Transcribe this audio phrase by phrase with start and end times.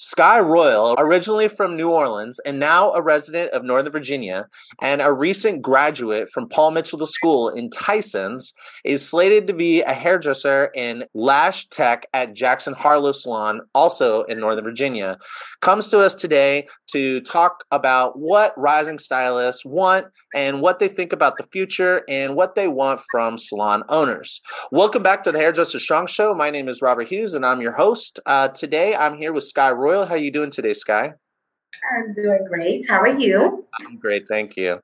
[0.00, 4.46] Skky Royal, originally from New Orleans and now a resident of Northern Virginia
[4.80, 9.92] and a recent graduate from Paul Mitchell School in Tysons, is slated to be a
[9.92, 15.18] hairdresser in Lash Tech at Jackson Harlow Salon, also in Northern Virginia.
[15.60, 21.12] Comes to us today to talk about what rising stylists want and what they think
[21.12, 24.40] about the future and what they want from salon owners.
[24.72, 26.32] Welcome back to the Hairdresser Strong Show.
[26.32, 28.18] My name is Robert Hughes and I'm your host.
[28.24, 30.06] Uh, today I'm here with Skky Royal Royal.
[30.06, 31.14] How are you doing today, Skky?
[31.92, 32.88] I'm doing great.
[32.88, 33.66] How are you?
[33.80, 34.80] I'm great, thank you.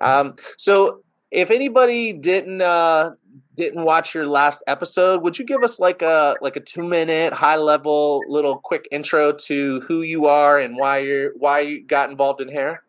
[0.00, 3.10] Um, so, if anybody didn't uh,
[3.54, 7.34] didn't watch your last episode, would you give us like a like a two minute
[7.34, 12.08] high level little quick intro to who you are and why you're why you got
[12.10, 12.82] involved in hair?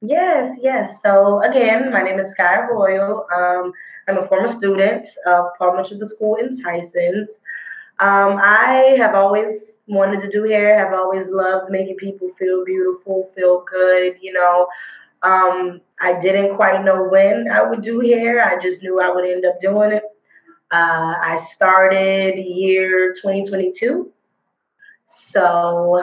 [0.00, 1.02] Yes, yes.
[1.02, 3.26] So again, my name is Skky Royal.
[3.34, 3.72] Um,
[4.08, 7.28] I'm a former student of Paul Mitchell the School in Tysons.
[8.00, 13.30] Um, I have always wanted to do hair, I've always loved making people feel beautiful,
[13.36, 14.66] feel good, you know.
[15.22, 18.44] Um, I didn't quite know when I would do hair.
[18.44, 20.02] I just knew I would end up doing it.
[20.70, 24.10] Uh, I started year 2022.
[25.04, 26.02] So,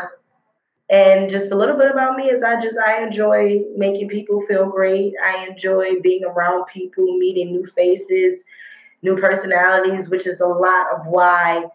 [0.89, 4.69] and just a little bit about me is I just I enjoy making people feel
[4.69, 5.13] great.
[5.23, 8.43] I enjoy being around people, meeting new faces,
[9.01, 11.65] new personalities, which is a lot of why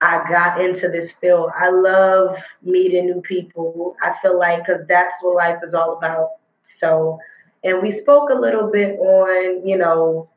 [0.00, 1.50] I got into this field.
[1.58, 3.96] I love meeting new people.
[4.02, 6.30] I feel like because that's what life is all about.
[6.64, 7.18] So,
[7.64, 10.30] and we spoke a little bit on, you know,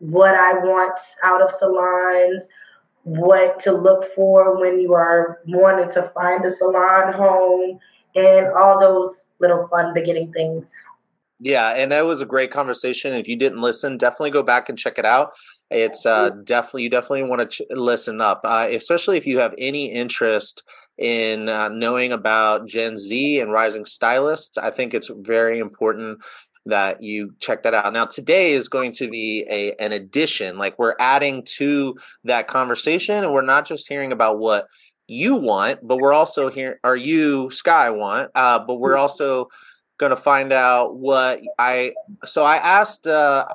[0.00, 2.46] what I want out of salons,
[3.04, 7.78] what to look for when you are wanting to find a salon home,
[8.14, 10.66] and all those little fun beginning things.
[11.44, 13.12] Yeah, and that was a great conversation.
[13.12, 15.32] If you didn't listen, definitely go back and check it out.
[15.70, 19.54] It's uh, definitely you definitely want to ch- listen up, uh, especially if you have
[19.58, 20.62] any interest
[20.96, 24.56] in uh, knowing about Gen Z and rising stylists.
[24.56, 26.20] I think it's very important
[26.64, 27.92] that you check that out.
[27.92, 33.22] Now, today is going to be a an addition, like we're adding to that conversation,
[33.22, 34.66] and we're not just hearing about what
[35.06, 36.80] you want, but we're also here.
[36.82, 38.30] Are you Skky want?
[38.34, 39.48] Uh, but we're also
[39.98, 41.94] going to find out what I.
[42.24, 43.06] So I asked.
[43.06, 43.46] Uh,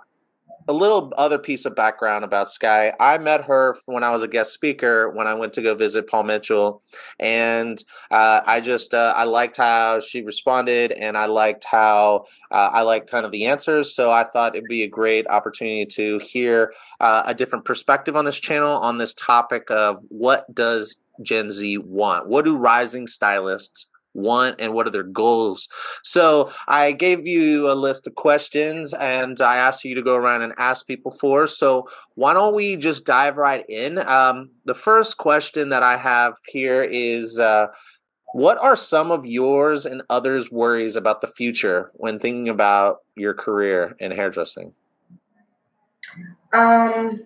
[0.69, 2.93] a little other piece of background about Skky.
[2.99, 6.07] I met her when I was a guest speaker when I went to go visit
[6.07, 6.83] Paul Mitchell,
[7.19, 12.69] and uh, I just uh, I liked how she responded, and I liked how uh,
[12.71, 13.95] I liked kind of the answers.
[13.95, 18.25] So I thought it'd be a great opportunity to hear uh, a different perspective on
[18.25, 22.29] this channel on this topic of what does Gen Z want?
[22.29, 25.67] What do rising stylists want and what are their goals.
[26.03, 30.41] So I gave you a list of questions and I asked you to go around
[30.41, 31.47] and ask people for.
[31.47, 33.97] So why don't we just dive right in?
[33.99, 37.67] Um, the first question that I have here is uh,
[38.33, 43.33] what are some of yours and others' worries about the future when thinking about your
[43.33, 44.73] career in hairdressing?
[46.53, 47.23] Um,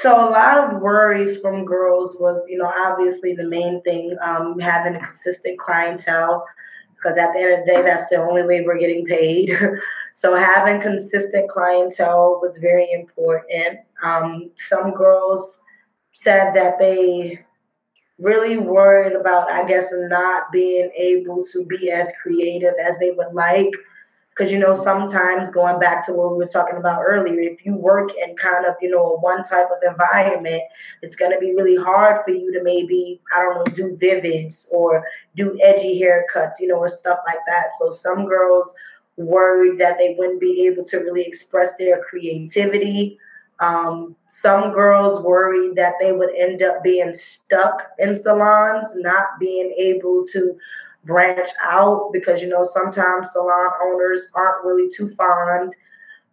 [0.00, 4.56] so a lot of worries from girls was, you know, obviously the main thing, um,
[4.60, 6.46] having a consistent clientele,
[6.94, 9.58] because at the end of the day, that's the only way we're getting paid.
[10.12, 13.80] so having consistent clientele was very important.
[14.04, 15.58] Um, some girls
[16.14, 17.44] said that they
[18.20, 23.32] really worried about, I guess, not being able to be as creative as they would
[23.32, 23.72] like
[24.38, 27.74] because, you know, sometimes going back to what we were talking about earlier, if you
[27.74, 30.62] work in kind of, you know, a one type of environment,
[31.02, 34.68] it's going to be really hard for you to maybe, I don't know, do vivids
[34.70, 35.04] or
[35.34, 37.66] do edgy haircuts, you know, or stuff like that.
[37.80, 38.72] So some girls
[39.16, 43.18] worried that they wouldn't be able to really express their creativity.
[43.58, 49.74] Um, some girls worried that they would end up being stuck in salons, not being
[49.76, 50.56] able to
[51.08, 55.74] branch out because you know sometimes salon owners aren't really too fond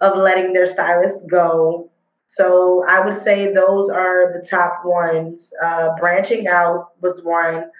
[0.02, 1.90] of letting their stylists go.
[2.28, 5.54] So I would say those are the top ones.
[5.64, 7.72] Uh, branching out was one.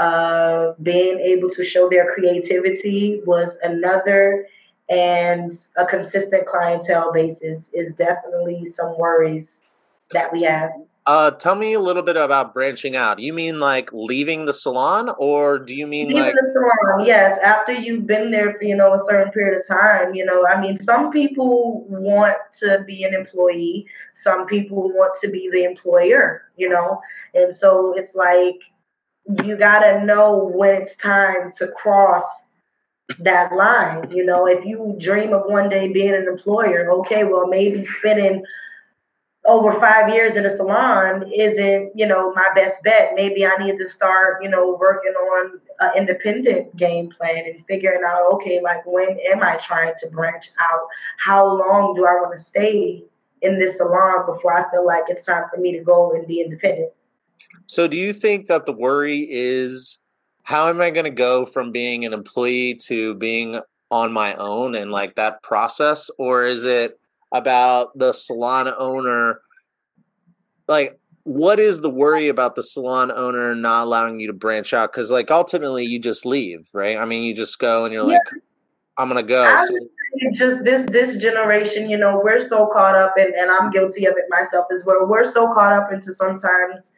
[0.00, 4.46] Uh, being able to show their creativity was another.
[4.88, 9.64] And a consistent clientele basis is definitely some worries
[10.12, 10.70] that we have.
[11.08, 13.18] Uh, tell me a little bit about branching out.
[13.18, 17.06] You mean like leaving the salon, or do you mean leaving like the salon?
[17.06, 20.14] Yes, after you've been there for you know a certain period of time.
[20.14, 25.28] You know, I mean, some people want to be an employee, some people want to
[25.28, 26.42] be the employer.
[26.58, 27.00] You know,
[27.32, 28.60] and so it's like
[29.46, 32.24] you gotta know when it's time to cross
[33.20, 34.10] that line.
[34.10, 38.44] You know, if you dream of one day being an employer, okay, well maybe spending
[39.48, 43.12] over five years in a salon isn't, you know, my best bet.
[43.14, 48.02] Maybe I need to start, you know, working on an independent game plan and figuring
[48.06, 50.86] out, okay, like when am I trying to branch out?
[51.16, 53.02] How long do I want to stay
[53.40, 56.42] in this salon before I feel like it's time for me to go and be
[56.42, 56.92] independent?
[57.64, 59.98] So, do you think that the worry is
[60.42, 63.60] how am I going to go from being an employee to being
[63.90, 66.10] on my own and like that process?
[66.18, 66.98] Or is it
[67.32, 69.40] about the salon owner?
[70.66, 74.92] Like, what is the worry about the salon owner not allowing you to branch out?
[74.92, 76.96] Because, like, ultimately, you just leave, right?
[76.96, 78.14] I mean, you just go and you're yeah.
[78.14, 78.42] like,
[78.96, 79.56] I'm to go.
[79.66, 79.78] So,
[80.32, 84.16] just this this generation, you know, we're so caught up in, and I'm guilty of
[84.16, 85.06] it myself as well.
[85.06, 86.92] We're so caught up into sometimes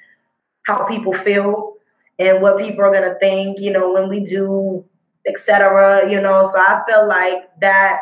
[0.63, 1.75] how people feel
[2.19, 4.85] and what people are gonna think, you know, when we do,
[5.27, 6.11] etc.
[6.11, 8.01] You know, so I feel like that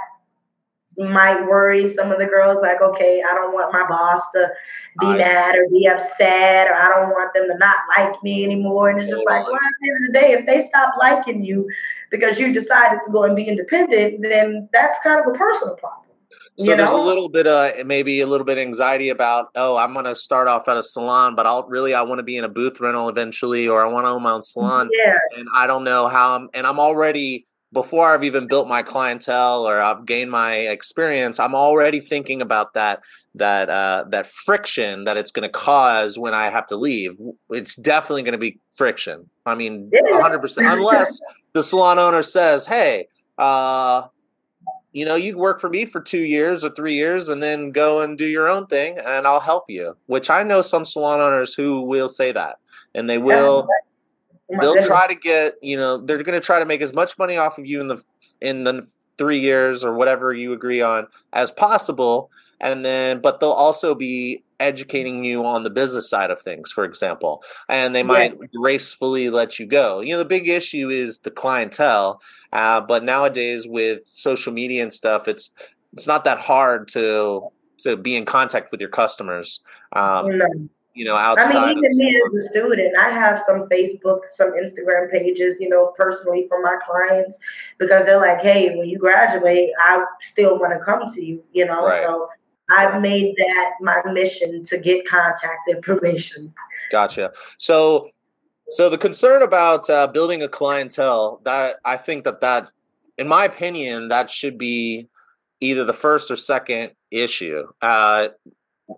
[0.98, 4.50] might worry some of the girls like okay i don't want my boss to
[5.00, 5.60] be I mad see.
[5.60, 9.10] or be upset or i don't want them to not like me anymore and it's
[9.10, 11.68] just like well at the end of the day if they stop liking you
[12.10, 16.08] because you decided to go and be independent then that's kind of a personal problem
[16.58, 17.04] so there's know?
[17.04, 20.48] a little bit of maybe a little bit of anxiety about oh I'm gonna start
[20.48, 23.08] off at a salon, but I'll really I want to be in a booth rental
[23.08, 24.88] eventually, or I want to own my own salon.
[24.92, 25.14] Yeah.
[25.36, 29.66] And I don't know how I'm, and I'm already before I've even built my clientele
[29.66, 33.00] or I've gained my experience, I'm already thinking about that
[33.34, 37.16] that uh, that friction that it's going to cause when I have to leave.
[37.50, 39.28] It's definitely going to be friction.
[39.46, 40.66] I mean, 100 percent.
[40.66, 41.20] Unless
[41.52, 44.08] the salon owner says, "Hey, uh,
[44.92, 48.00] you know, you work for me for two years or three years and then go
[48.00, 49.96] and do your own thing and I'll help you.
[50.06, 52.56] Which I know some salon owners who will say that
[52.94, 53.68] and they will.
[54.60, 57.36] They'll try to get, you know, they're going to try to make as much money
[57.36, 58.02] off of you in the
[58.40, 58.86] in the
[59.18, 62.30] three years or whatever you agree on as possible,
[62.60, 66.84] and then but they'll also be educating you on the business side of things, for
[66.84, 68.46] example, and they might yeah.
[68.56, 70.00] gracefully let you go.
[70.00, 72.22] You know, the big issue is the clientele,
[72.52, 75.50] uh, but nowadays with social media and stuff, it's
[75.92, 77.48] it's not that hard to
[77.78, 79.60] to be in contact with your customers.
[79.92, 81.54] Um, you know, outside.
[81.54, 85.68] I mean, even me as a student, I have some Facebook, some Instagram pages, you
[85.68, 87.38] know, personally for my clients
[87.78, 91.66] because they're like, hey, when you graduate, I still want to come to you, you
[91.66, 91.86] know.
[91.86, 92.02] Right.
[92.02, 92.28] So
[92.68, 96.52] I've made that my mission to get contact information.
[96.90, 97.30] Gotcha.
[97.58, 98.10] So,
[98.70, 102.70] so the concern about uh, building a clientele that I think that that,
[103.18, 105.08] in my opinion, that should be
[105.60, 107.68] either the first or second issue.
[107.80, 108.28] Uh,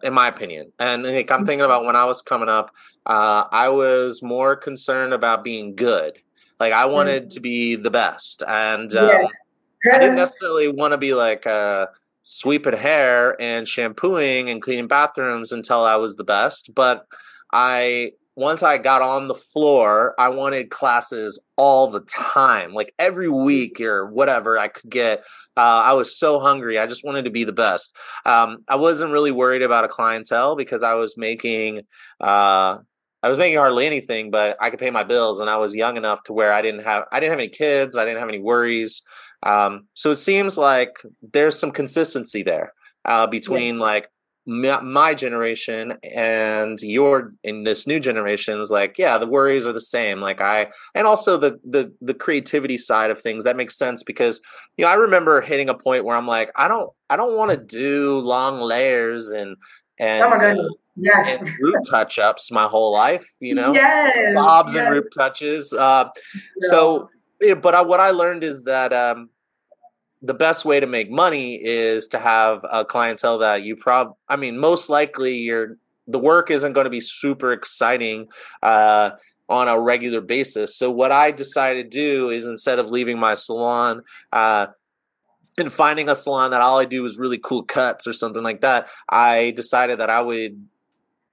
[0.03, 0.73] in my opinion.
[0.79, 2.71] And like, I'm thinking about when I was coming up,
[3.07, 6.19] uh, I was more concerned about being good.
[6.59, 7.31] Like I wanted mm-hmm.
[7.31, 9.33] to be the best, and um, yes.
[9.93, 11.87] I didn't necessarily want to be like uh,
[12.23, 16.75] sweeping hair and shampooing and cleaning bathrooms until I was the best.
[16.75, 17.07] But
[17.51, 23.29] I once I got on the floor, I wanted classes all the time, like every
[23.29, 25.21] week or whatever I could get.
[25.57, 26.79] Uh, I was so hungry.
[26.79, 27.95] I just wanted to be the best.
[28.25, 31.83] Um, I wasn't really worried about a clientele because I was making.
[32.21, 32.79] Uh,
[33.23, 35.99] I was making hardly anything, but I could pay my bills, and I was young
[35.99, 38.39] enough to where I didn't have I didn't have any kids, I didn't have any
[38.39, 39.03] worries.
[39.43, 40.97] Um, so it seems like
[41.33, 42.73] there's some consistency there
[43.05, 43.83] uh, between yeah.
[43.83, 44.11] like
[44.51, 49.81] my, generation and your in this new generation is like yeah the worries are the
[49.81, 54.03] same like i and also the the the creativity side of things that makes sense
[54.03, 54.41] because
[54.77, 57.51] you know i remember hitting a point where i'm like i don't i don't want
[57.51, 59.57] to do long layers and
[59.99, 61.41] and, oh uh, yes.
[61.41, 64.83] and root touch ups my whole life you know yes, bobs yes.
[64.83, 66.09] and root touches uh,
[66.63, 67.09] so
[67.61, 69.29] but I, what i learned is that um
[70.23, 74.37] the best way to make money is to have a clientele that you prob I
[74.37, 78.29] mean most likely your the work isn't going to be super exciting
[78.63, 79.11] uh,
[79.49, 80.77] on a regular basis.
[80.77, 84.67] So what I decided to do is instead of leaving my salon uh,
[85.59, 88.61] and finding a salon that all I do is really cool cuts or something like
[88.61, 90.67] that, I decided that I would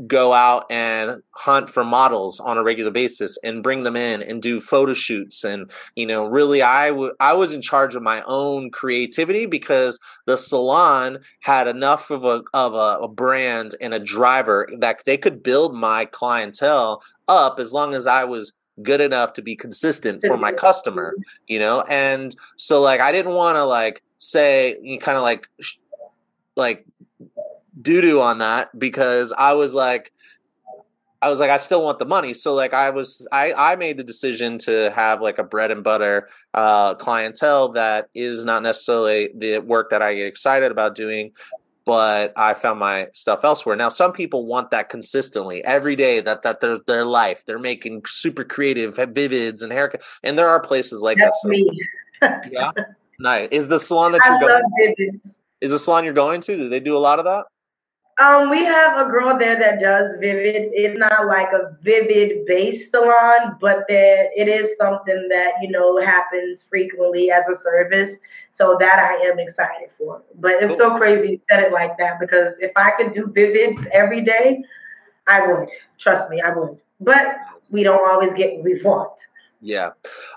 [0.06, 4.44] go out and hunt for models on a regular basis and bring them in and
[4.44, 8.22] do photo shoots and you know really I, w- I was in charge of my
[8.28, 14.00] own creativity because the salon had enough of a of a, a brand and a
[14.00, 19.34] driver that they could build my clientele up as long as I was good enough
[19.34, 21.16] to be consistent for my customer
[21.48, 21.82] you know?
[21.90, 25.48] And so like i didn't want to like say you kind of like
[26.56, 26.86] like
[27.82, 30.12] doo doo on that because I was like,
[31.22, 32.34] I was like, I still want the money.
[32.34, 35.84] So like I was I, I made the decision to have like a bread and
[35.84, 41.34] butter uh clientele that is not necessarily the work that I get excited about doing.
[41.86, 43.78] but I found my stuff elsewhere.
[43.78, 46.20] Now, some people want that consistently every day.
[46.20, 47.46] That that their their life.
[47.46, 51.48] They're making super creative vivids and haircut, and there are places like That's that.
[51.48, 51.70] So, me.
[52.52, 52.72] yeah,
[53.20, 53.48] nice.
[53.52, 54.64] Is the salon that I you're going?
[54.84, 55.40] vivids.
[55.62, 56.58] Is the salon you're going to?
[56.58, 57.46] Do they do a lot of that?
[58.20, 60.70] Um, we have a girl there that does vivids.
[60.74, 66.02] It's not like a vivid based salon, but there it is something that you know
[66.02, 68.18] happens frequently as a service.
[68.52, 70.24] So that I am excited for.
[70.40, 70.78] But it's Cool.
[70.78, 74.64] so crazy you said it like that because if I could do vivids every day,
[75.28, 75.70] I would.
[76.00, 76.80] Trust me, I would.
[77.00, 77.36] But
[77.72, 79.12] we don't always get what we want.
[79.62, 79.92] Yeah.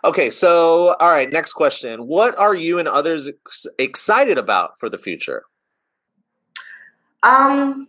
[0.04, 0.30] Okay.
[0.30, 1.30] So, all right.
[1.32, 2.06] Next question.
[2.06, 5.44] What are you and others ex- excited about for the future?
[7.22, 7.88] Um.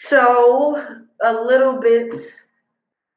[0.00, 0.84] So
[1.22, 2.12] a little bit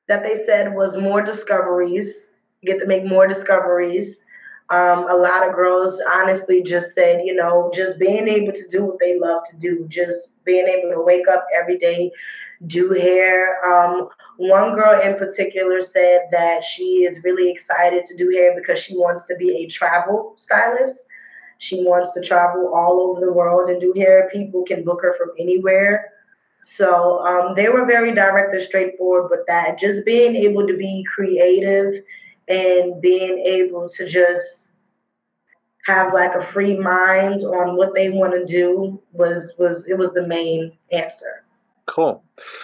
[0.08, 2.30] that they said was more discoveries.
[2.66, 4.22] Get to make more discoveries.
[4.70, 8.84] Um, a lot of girls honestly just said, you know, just being able to do
[8.86, 12.12] what they love to do, just being able to wake up every day,
[12.68, 13.64] do hair.
[13.66, 18.80] Um, one girl in particular said that she is really excited to do hair because
[18.80, 21.00] she wants to be a travel stylist.
[21.64, 24.30] She wants to travel all over the world and do hair.
[24.34, 26.12] People can book her from anywhere.
[26.62, 29.80] So um, they were very direct and straightforward with that.
[29.80, 32.04] Just being able to be creative
[32.50, 34.68] and being able to just
[35.86, 40.12] have like a free mind on what they want to do was was it was
[40.12, 41.46] the main answer.
[41.86, 42.22] Cool.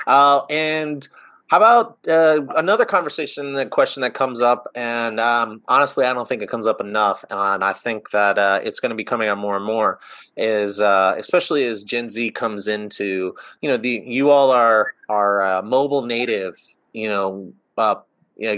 [0.07, 1.07] Uh, and
[1.49, 6.27] how about uh, another conversation, the question that comes up, and um, honestly, I don't
[6.27, 9.29] think it comes up enough, and I think that uh, it's going to be coming
[9.29, 9.99] up more and more.
[10.37, 15.41] Is uh, especially as Gen Z comes into, you know, the you all are are
[15.41, 16.55] uh, mobile native,
[16.93, 17.95] you know, uh,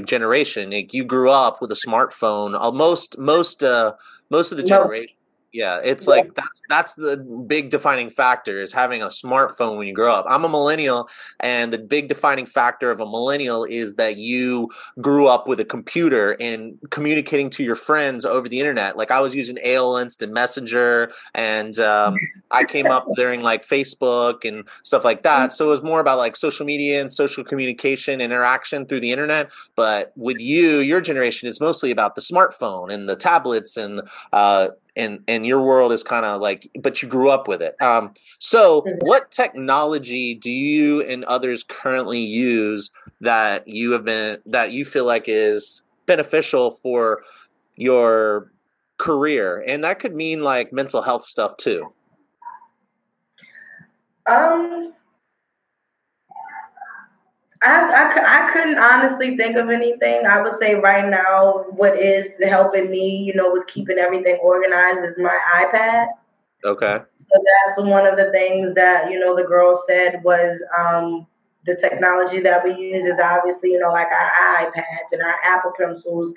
[0.05, 0.71] generation.
[0.71, 2.59] Like you grew up with a smartphone.
[2.59, 3.93] Uh, most most uh,
[4.29, 5.15] most of the generation.
[5.53, 6.11] Yeah, it's Yeah.
[6.11, 7.17] like that's that's the
[7.47, 10.25] big defining factor is having a smartphone when you grow up.
[10.29, 11.09] I'm a millennial,
[11.41, 14.69] and the big defining factor of a millennial is that you
[15.01, 18.95] grew up with a computer and communicating to your friends over the internet.
[18.95, 22.15] Like I was using AOL Instant Messenger, and um,
[22.51, 25.53] I came up during like Facebook and stuff like that.
[25.53, 29.51] So it was more about like social media and social communication interaction through the internet.
[29.75, 34.69] But with you, your generation, it's mostly about the smartphone and the tablets and uh,
[34.95, 37.75] and and your world is kind of like but you grew up with it.
[37.81, 38.97] Um so Mhm.
[39.01, 45.05] what technology do you and others currently use that you have been that you feel
[45.05, 47.23] like is beneficial for
[47.75, 48.51] your
[48.97, 49.63] career?
[49.67, 51.93] And that could mean like mental health stuff too.
[54.27, 54.93] Um,
[57.63, 60.25] I, I, I couldn't honestly think of anything.
[60.25, 65.03] I would say right now, what is helping me, you know, with keeping everything organized
[65.05, 66.07] is my iPad.
[66.65, 71.27] okay So that's one of the things that, you know, the girl said was um,
[71.65, 75.73] the technology that we use is obviously, you know, like our iPads and our Apple
[75.77, 76.33] Pencils.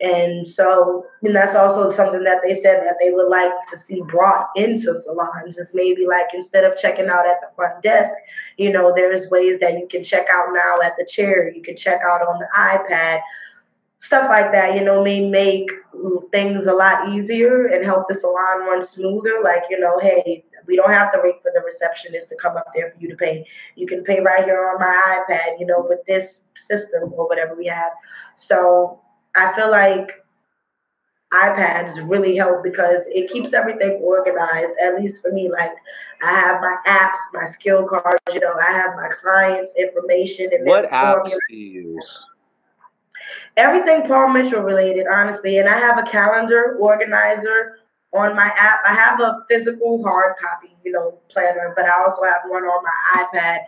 [0.00, 4.02] And so, and that's also something that they said that they would like to see
[4.02, 5.58] brought into salons.
[5.58, 8.12] Is maybe like instead of checking out at the front desk,
[8.56, 11.52] you know, there's ways that you can check out now at the chair.
[11.52, 13.20] You can check out on the iPad.
[13.98, 15.70] Stuff like that, you know, may make
[16.30, 19.42] things a lot easier and help the salon run smoother.
[19.44, 22.68] Like, you know, hey, we don't have to wait for the receptionist to come up
[22.74, 23.44] there for you to pay.
[23.76, 27.54] You can pay right here on my iPad, you know, with this system or whatever
[27.54, 27.92] we have.
[28.36, 29.02] So
[29.34, 30.10] I feel like
[31.32, 34.74] iPads really help because it keeps everything organized.
[34.82, 35.72] At least for me, like
[36.22, 38.18] I have my apps, my skill cards.
[38.32, 42.26] You know, I have my clients' information and what apps do you use
[43.56, 45.58] Everything Paul Mitchell related, honestly.
[45.58, 47.78] And I have a calendar organizer
[48.12, 48.80] on my app.
[48.84, 52.82] I have a physical hard copy, you know, planner, but I also have one on
[52.82, 53.58] my iPad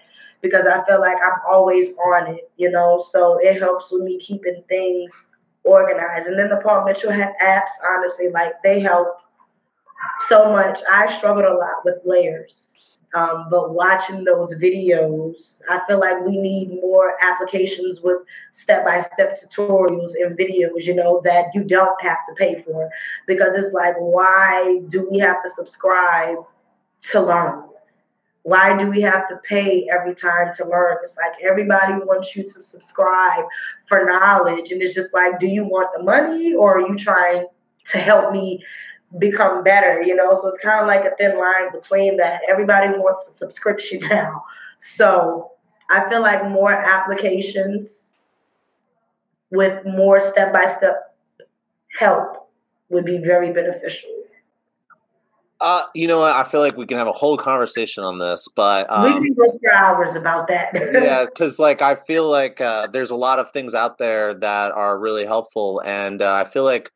[0.40, 3.04] because I feel like I'm always on it, you know.
[3.06, 5.26] So it helps with me keeping things
[5.64, 6.26] organized.
[6.28, 9.18] And then the Paul Mitchell apps, honestly, like they help
[10.28, 10.78] so much.
[10.90, 12.68] I struggled a lot with layers.
[13.14, 19.00] Um, but watching those videos, I feel like we need more applications with step by
[19.00, 22.88] step tutorials and videos, you know, that you don't have to pay for.
[23.26, 26.38] Because it's like, why do we have to subscribe
[27.10, 27.64] to learn?
[28.44, 30.96] Why do we have to pay every time to learn?
[31.02, 33.44] It's like everybody wants you to subscribe
[33.86, 34.72] for knowledge.
[34.72, 37.46] And it's just like, do you want the money or are you trying
[37.86, 38.64] to help me
[39.18, 40.02] become better?
[40.02, 42.40] You know, so it's kind of like a thin line between that.
[42.48, 44.44] Everybody wants a subscription now.
[44.80, 45.52] So
[45.90, 48.10] I feel like more applications
[49.52, 51.14] with more step by step
[51.98, 52.48] help
[52.88, 54.10] would be very beneficial.
[55.62, 56.34] Uh, you know what?
[56.34, 59.34] I feel like we can have a whole conversation on this, but um, we can
[59.34, 60.74] go for hours about that.
[60.92, 64.72] yeah, because like I feel like uh, there's a lot of things out there that
[64.72, 66.90] are really helpful, and uh, I feel like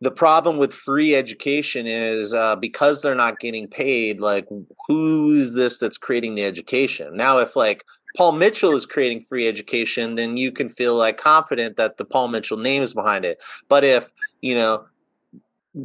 [0.00, 4.20] the problem with free education is uh, because they're not getting paid.
[4.20, 4.48] Like,
[4.88, 7.16] who's this that's creating the education?
[7.16, 7.84] Now, if like
[8.16, 12.26] Paul Mitchell is creating free education, then you can feel like confident that the Paul
[12.26, 13.38] Mitchell name is behind it.
[13.68, 14.84] But if you know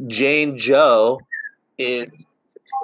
[0.08, 1.20] Jane Joe
[1.78, 2.26] is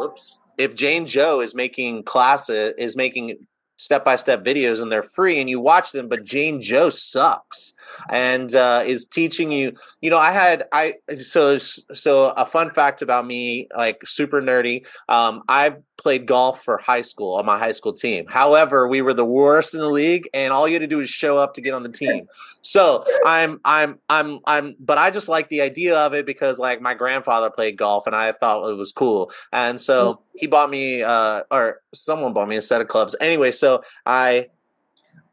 [0.01, 3.47] oops if Jane Joe is making classes is making
[3.81, 7.73] step by step videos and they're free and you watch them, but Jane Joe sucks
[8.11, 9.73] and uh, is teaching you.
[10.03, 14.87] You know, I had I so so a fun fact about me, like super nerdy.
[15.09, 18.27] Um, I played golf for high school on my high school team.
[18.27, 21.11] However, we were the worst in the league, and all you had to do is
[21.11, 22.29] show up to get on the team.
[22.63, 26.81] So I'm I'm I'm I'm, but I just like the idea of it because like
[26.81, 31.03] my grandfather played golf, and I thought it was cool, and so he bought me
[31.03, 33.15] uh or someone bought me a set of clubs.
[33.21, 33.70] Anyway, so
[34.07, 34.49] I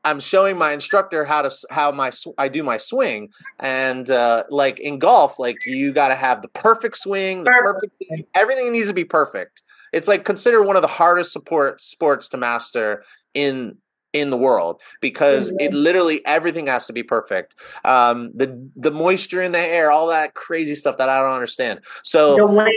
[0.08, 3.30] I'm showing my instructor how to how my I do my swing,
[3.60, 8.00] and uh, like in golf, like you got to have the perfect swing, the perfect,
[8.10, 9.64] perfect everything needs to be perfect.
[9.92, 13.04] It's like considered one of the hardest support sports to master
[13.34, 13.78] in
[14.14, 15.60] in the world because mm-hmm.
[15.60, 17.56] it literally everything has to be perfect.
[17.84, 21.82] Um, the the moisture in the air, all that crazy stuff that I don't understand.
[22.04, 22.72] So the wind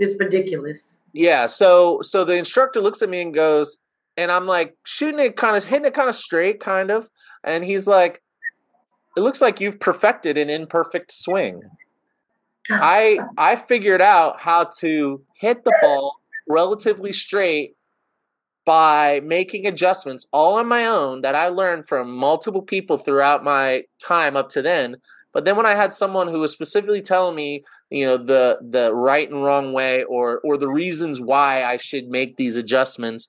[0.00, 1.02] is ridiculous.
[1.12, 1.46] Yeah.
[1.46, 3.78] So so the instructor looks at me and goes,
[4.16, 7.08] and I'm like shooting it kind of hitting it kind of straight, kind of,
[7.44, 8.22] and he's like,
[9.16, 11.62] "It looks like you've perfected an imperfect swing."
[12.70, 16.16] I I figured out how to hit the ball
[16.48, 17.76] relatively straight
[18.64, 23.84] by making adjustments all on my own that I learned from multiple people throughout my
[23.98, 24.96] time up to then.
[25.32, 28.94] But then when I had someone who was specifically telling me, you know, the the
[28.94, 33.28] right and wrong way or or the reasons why I should make these adjustments,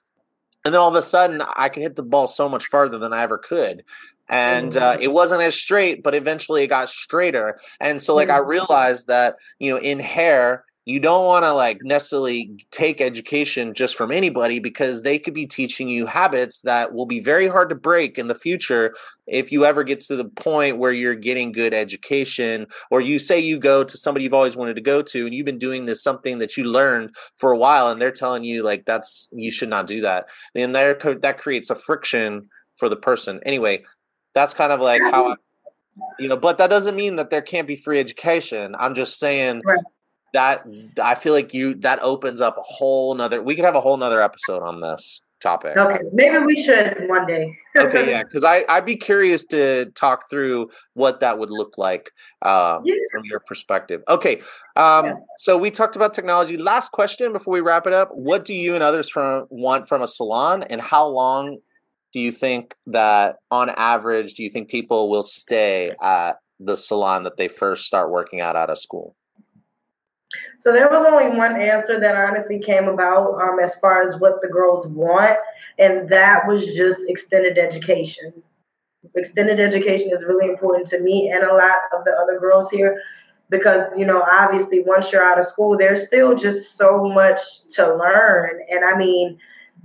[0.66, 3.14] and then all of a sudden I could hit the ball so much farther than
[3.14, 3.84] I ever could.
[4.30, 7.60] And uh, it wasn't as straight, but eventually it got straighter.
[7.82, 11.80] And so, like, I realized that, you know, in hair, you don't want to like
[11.82, 17.06] necessarily take education just from anybody because they could be teaching you habits that will
[17.06, 18.94] be very hard to break in the future
[19.26, 23.40] if you ever get to the point where you're getting good education or you say
[23.40, 26.04] you go to somebody you've always wanted to go to and you've been doing this
[26.04, 29.70] something that you learned for a while and they're telling you like that's you should
[29.70, 33.40] not do that then there that creates a friction for the person.
[33.46, 33.84] Anyway
[34.34, 35.36] that's kind of like how I,
[36.20, 38.76] you know but that doesn't mean that there can't be free education.
[38.78, 39.80] I'm just saying right
[40.34, 40.66] that
[41.02, 43.42] I feel like you that opens up a whole nother.
[43.42, 45.78] We could have a whole nother episode on this topic.
[45.78, 47.56] Okay, maybe we should one day.
[47.78, 52.12] okay, yeah, because I I'd be curious to talk through what that would look like
[52.42, 52.96] uh, yeah.
[53.12, 54.02] from your perspective.
[54.10, 54.42] Okay,
[54.76, 55.14] um, yeah.
[55.38, 56.58] so we talked about technology.
[56.58, 60.02] Last question before we wrap it up: What do you and others from want from
[60.02, 61.60] a salon, and how long
[62.14, 67.24] do you think that, on average, do you think people will stay at the salon
[67.24, 69.16] that they first start working out out of school?
[70.60, 74.42] So there was only one answer that honestly came about um, as far as what
[74.42, 75.38] the girls want,
[75.80, 78.34] and that was just extended education.
[79.16, 83.02] Extended education is really important to me and a lot of the other girls here
[83.50, 87.40] because, you know, obviously once you're out of school, there's still just so much
[87.74, 88.60] to learn.
[88.72, 89.38] And I mean,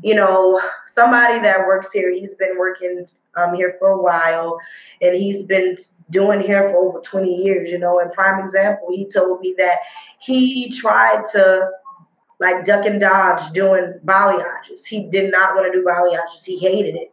[0.02, 4.58] you know, somebody that works here, he's been working um, here for a while,
[5.00, 5.76] and he's been
[6.10, 7.70] doing hair for over 20 years.
[7.70, 9.78] You know, and prime example, he told me that
[10.20, 11.70] he tried to
[12.40, 14.86] like duck and dodge doing balayages.
[14.86, 16.44] He did not want to do balayages.
[16.44, 17.12] He hated it.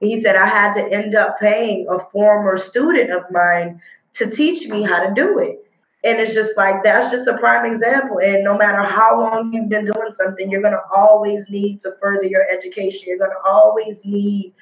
[0.00, 3.80] He said I had to end up paying a former student of mine
[4.14, 5.64] to teach me how to do it.
[6.02, 8.18] And it's just like that's just a prime example.
[8.18, 12.24] And no matter how long you've been doing something, you're gonna always need to further
[12.24, 13.02] your education.
[13.06, 14.54] You're gonna always need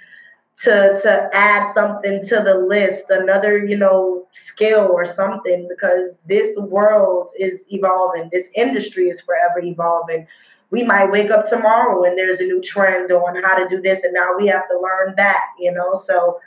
[0.62, 6.56] to to add something to the list, another, you know, skill or something because this
[6.58, 8.28] world is evolving.
[8.32, 10.26] This industry is forever evolving.
[10.70, 14.02] We might wake up tomorrow and there's a new trend on how to do this
[14.04, 15.94] and now we have to learn that, you know.
[15.94, 16.40] So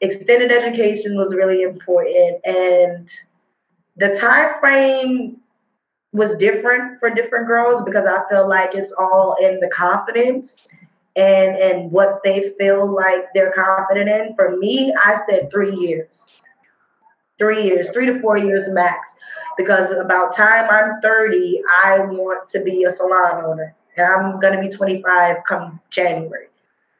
[0.00, 3.10] extended education was really important and
[3.96, 5.38] the time frame
[6.12, 10.56] was different for different girls because I feel like it's all in the confidence
[11.18, 14.34] and and what they feel like they're confident in.
[14.36, 16.26] For me, I said three years.
[17.38, 19.10] Three years, three to four years max.
[19.56, 23.74] Because about time I'm 30, I want to be a salon owner.
[23.96, 26.46] And I'm gonna be 25 come January.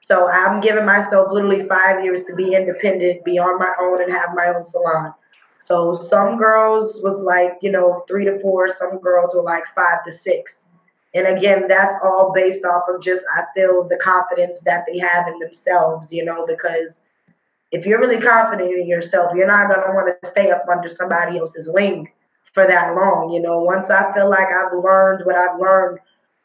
[0.03, 4.13] So I'm giving myself literally five years to be independent, be on my own and
[4.13, 5.13] have my own salon.
[5.61, 10.05] So some girls was like, you know, three to four, some girls were like five
[10.07, 10.68] to six.
[11.15, 15.27] And again, that's all based off of just, I feel, the confidence that they have
[15.29, 17.01] in themselves, you know, because
[17.73, 20.89] if you're really confident in yourself, you're not going to want to stay up under
[20.89, 22.11] somebody else's wing
[22.53, 23.31] for that long.
[23.31, 25.99] You know, once I feel like I've learned what I've learned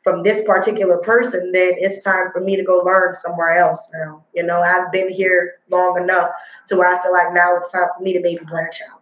[0.03, 4.23] from this particular person, then it's time for me to go learn somewhere else now.
[4.33, 6.29] You know, I've been here long enough
[6.67, 9.01] to where I feel like now it's time for me to maybe branch out.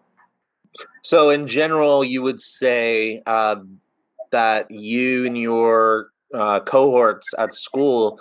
[1.02, 3.58] So, in general, you would say uh,
[4.32, 8.20] that you and your uh, cohorts at school,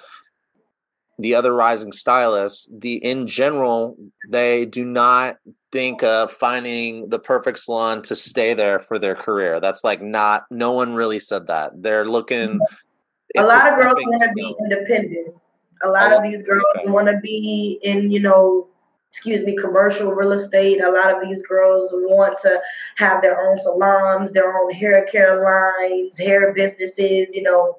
[1.18, 3.96] the other rising stylists, the in general,
[4.28, 5.36] they do not
[5.70, 9.60] think of finding the perfect salon to stay there for their career.
[9.60, 10.44] That's like not.
[10.50, 11.82] No one really said that.
[11.82, 12.58] They're looking.
[13.36, 15.34] A lot of girls want to be independent.
[15.82, 18.66] A lot oh, of these girls want to be in, you know,
[19.10, 20.82] excuse me, commercial real estate.
[20.82, 22.60] A lot of these girls want to
[22.96, 27.78] have their own salons, their own hair care lines, hair businesses, you know.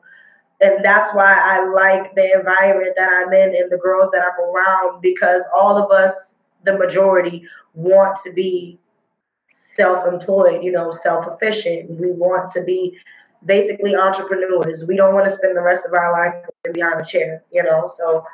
[0.59, 4.43] And that's why I like the environment that I'm in and the girls that I'm
[4.43, 6.33] around because all of us,
[6.65, 8.77] the majority, want to be
[9.51, 11.89] self employed, you know, self efficient.
[11.99, 12.97] We want to be
[13.45, 14.83] basically entrepreneurs.
[14.85, 17.87] We don't want to spend the rest of our life behind a chair, you know.
[17.87, 18.25] So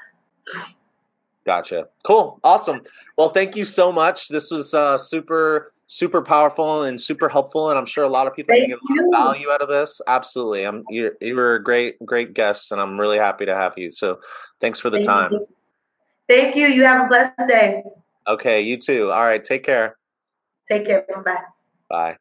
[1.47, 1.88] Gotcha.
[2.03, 2.41] Cool.
[2.43, 2.81] Awesome.
[3.17, 4.27] Well, thank you so much.
[4.27, 8.36] This was uh, super, super powerful and super helpful, and I'm sure a lot of
[8.36, 10.01] people thank get a lot of value out of this.
[10.07, 10.65] Absolutely.
[10.65, 13.89] I'm you you were a great, great guest, and I'm really happy to have you.
[13.91, 14.19] So,
[14.60, 15.31] thanks for the thank time.
[15.31, 15.47] You.
[16.27, 16.67] Thank you.
[16.67, 17.81] You have a blessed day.
[18.27, 18.60] Okay.
[18.60, 19.10] You too.
[19.10, 19.41] All right.
[19.41, 19.95] Take care.
[20.67, 21.05] Take care.
[21.23, 21.38] Bye.
[21.89, 22.17] Bye.